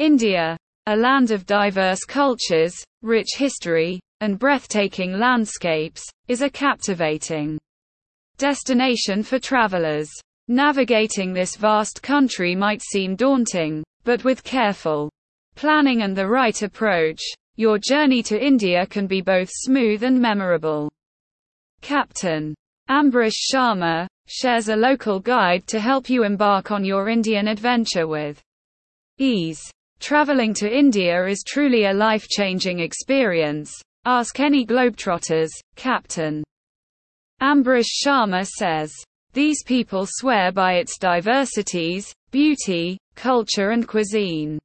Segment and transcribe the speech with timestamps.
[0.00, 0.56] India,
[0.86, 7.58] a land of diverse cultures, rich history, and breathtaking landscapes, is a captivating
[8.38, 10.08] destination for travelers.
[10.48, 15.10] Navigating this vast country might seem daunting, but with careful
[15.54, 17.20] planning and the right approach,
[17.56, 20.90] your journey to India can be both smooth and memorable.
[21.82, 22.54] Captain
[22.88, 28.40] Ambrish Sharma shares a local guide to help you embark on your Indian adventure with
[29.18, 29.70] ease.
[30.00, 33.70] Traveling to India is truly a life-changing experience.
[34.06, 36.42] Ask any Globetrotters, Captain
[37.42, 38.94] Ambrish Sharma says.
[39.34, 44.58] These people swear by its diversities, beauty, culture and cuisine.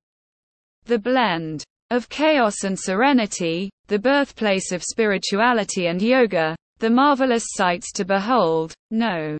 [0.86, 7.92] The blend of chaos and serenity, the birthplace of spirituality and yoga, the marvelous sights
[7.92, 9.38] to behold, no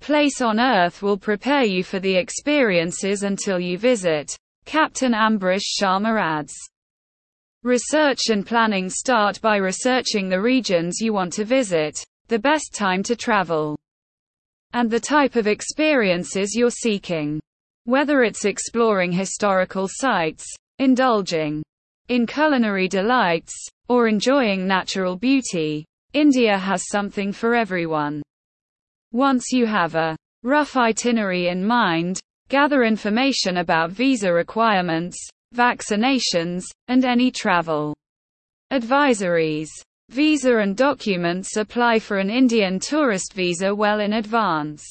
[0.00, 4.36] place on earth will prepare you for the experiences until you visit.
[4.66, 6.52] Captain Ambrish Sharma adds.
[7.62, 11.96] Research and planning start by researching the regions you want to visit,
[12.26, 13.78] the best time to travel,
[14.72, 17.40] and the type of experiences you're seeking.
[17.84, 20.44] Whether it's exploring historical sites,
[20.80, 21.62] indulging
[22.08, 23.54] in culinary delights,
[23.88, 28.20] or enjoying natural beauty, India has something for everyone.
[29.12, 35.16] Once you have a rough itinerary in mind, gather information about visa requirements,
[35.54, 37.94] vaccinations, and any travel
[38.72, 39.68] advisories.
[40.10, 44.84] Visa and documents apply for an Indian tourist visa well in advance.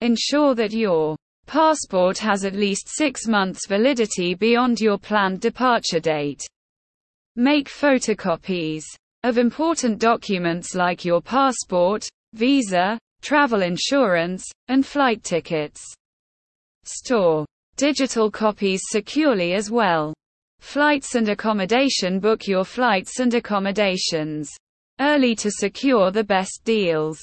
[0.00, 6.42] Ensure that your passport has at least six months validity beyond your planned departure date.
[7.34, 8.84] Make photocopies
[9.24, 15.82] of important documents like your passport, visa, travel insurance, and flight tickets.
[16.84, 17.44] Store
[17.76, 20.12] digital copies securely as well.
[20.60, 24.50] Flights and accommodation Book your flights and accommodations
[25.00, 27.18] early to secure the best deals.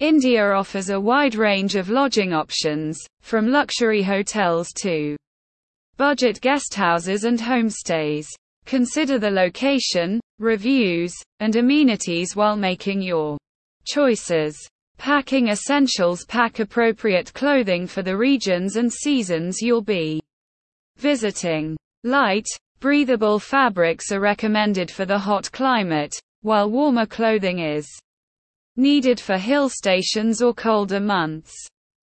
[0.00, 5.16] India offers a wide range of lodging options, from luxury hotels to
[5.96, 8.26] budget guesthouses and homestays.
[8.66, 13.38] Consider the location, reviews, and amenities while making your
[13.86, 14.56] choices.
[15.04, 20.18] Packing essentials Pack appropriate clothing for the regions and seasons you'll be
[20.96, 21.76] visiting.
[22.04, 22.46] Light,
[22.80, 27.86] breathable fabrics are recommended for the hot climate, while warmer clothing is
[28.76, 31.52] needed for hill stations or colder months.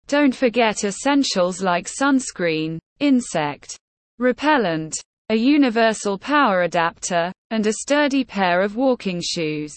[0.08, 3.76] Don't forget essentials like sunscreen, insect
[4.20, 4.96] repellent,
[5.28, 9.76] a universal power adapter, and a sturdy pair of walking shoes.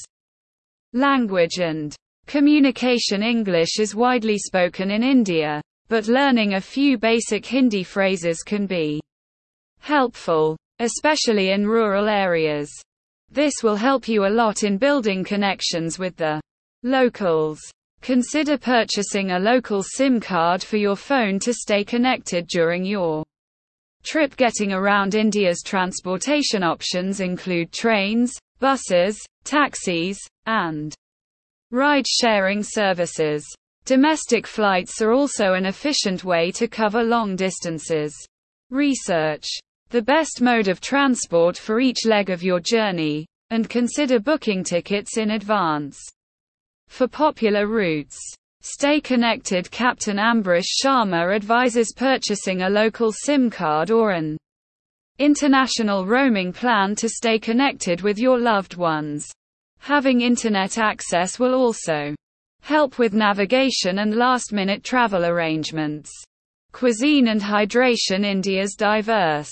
[0.92, 1.96] Language and
[2.28, 8.66] communication English is widely spoken in India, but learning a few basic Hindi phrases can
[8.66, 9.00] be
[9.80, 12.70] helpful, especially in rural areas.
[13.30, 16.38] This will help you a lot in building connections with the
[16.82, 17.60] locals.
[18.02, 23.24] Consider purchasing a local SIM card for your phone to stay connected during your
[24.04, 30.94] trip getting around India's transportation options include trains, buses, taxis, and
[31.70, 33.44] ride-sharing services.
[33.84, 38.14] Domestic flights are also an efficient way to cover long distances.
[38.70, 39.46] Research
[39.90, 45.16] the best mode of transport for each leg of your journey, and consider booking tickets
[45.16, 45.98] in advance.
[46.88, 48.18] For popular routes,
[48.60, 54.36] Stay connected Captain Ambrish Sharma advises purchasing a local SIM card or an
[55.20, 59.28] international roaming plan to stay connected with your loved ones.
[59.80, 62.14] Having internet access will also
[62.62, 66.10] help with navigation and last minute travel arrangements.
[66.72, 69.50] Cuisine and hydration India's diverse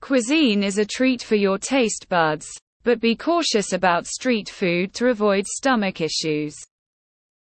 [0.00, 2.48] cuisine is a treat for your taste buds,
[2.84, 6.56] but be cautious about street food to avoid stomach issues.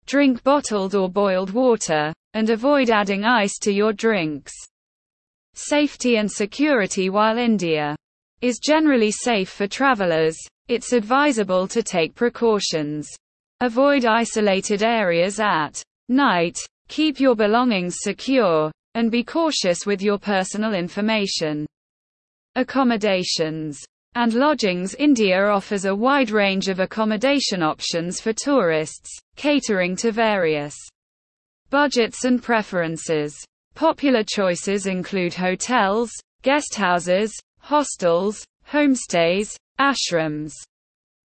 [0.07, 4.53] Drink bottled or boiled water, and avoid adding ice to your drinks.
[5.55, 7.97] Safety and security While India
[8.43, 10.37] is generally safe for travelers,
[10.69, 13.09] it's advisable to take precautions.
[13.61, 16.59] Avoid isolated areas at night,
[16.89, 21.67] keep your belongings secure, and be cautious with your personal information.
[22.57, 23.85] Accommodations
[24.15, 30.77] and lodgings India offers a wide range of accommodation options for tourists, catering to various
[31.71, 33.35] budgets and preferences.
[33.75, 36.13] Popular choices include hotels,
[36.45, 40.53] guesthouses, hostels, homestays, ashrams,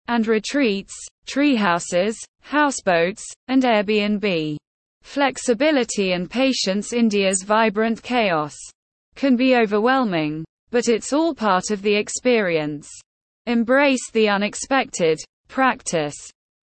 [0.08, 0.94] and retreats,
[1.28, 4.58] treehouses, houseboats, and Airbnb.
[5.02, 8.56] Flexibility and patience India's vibrant chaos
[9.16, 12.90] can be overwhelming, But it's all part of the experience.
[13.48, 16.16] Embrace the unexpected, practice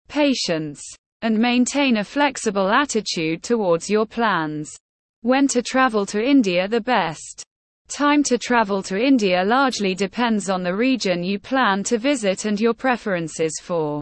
[0.07, 0.81] patience,
[1.21, 4.75] and maintain a flexible attitude towards your plans.
[5.21, 7.43] When to travel to India the best.
[7.91, 12.57] Time to travel to India largely depends on the region you plan to visit and
[12.57, 13.99] your preferences for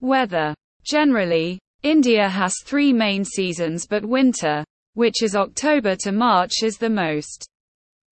[0.00, 0.54] weather.
[0.84, 4.64] Generally, India has three main seasons but winter,
[4.94, 7.44] which is October to March is the most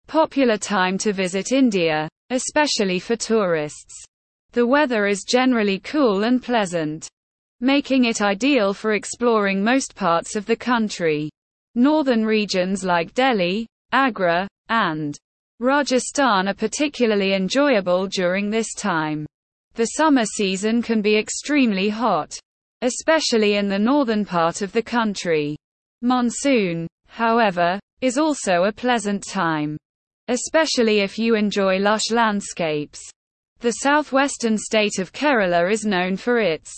[0.06, 3.95] popular time to visit India, especially for tourists.
[4.51, 7.10] The weather is generally cool and pleasant,
[7.62, 11.31] making it ideal for exploring most parts of the country.
[11.74, 15.18] Northern regions like Delhi, Agra, and
[15.60, 19.25] Rajasthan are particularly enjoyable during this time.
[19.75, 22.38] The summer season can be extremely hot,
[22.81, 25.56] especially in the northern part of the country.
[26.01, 29.77] Monsoon, however, is also a pleasant time,
[30.27, 33.01] especially if you enjoy lush landscapes.
[33.62, 36.74] The southwestern state of Kerala is known for its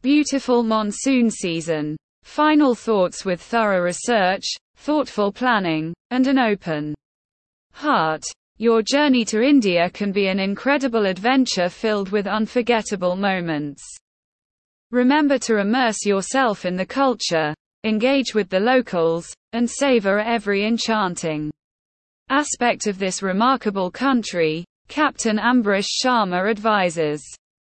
[0.00, 1.96] beautiful monsoon season.
[2.22, 4.44] Final thoughts with thorough research,
[4.76, 6.94] thoughtful planning, and an open
[7.72, 8.22] heart.
[8.58, 13.82] Your journey to India can be an incredible adventure filled with unforgettable moments.
[14.90, 17.54] Remember to immerse yourself in the culture,
[17.84, 21.50] engage with the locals, and savor every enchanting
[22.28, 27.22] aspect of this remarkable country, Captain Ambrish Sharma advises.